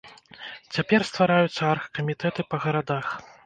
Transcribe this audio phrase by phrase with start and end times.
[0.77, 3.07] Цяпер ствараюцца аргкамітэты па гарадах.